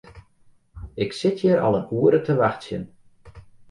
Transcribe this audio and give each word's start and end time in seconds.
Ik 1.03 1.11
sit 1.19 1.37
hjir 1.41 1.59
al 1.65 1.77
in 1.79 1.87
oere 1.99 2.19
te 2.23 2.33
wachtsjen. 2.41 2.83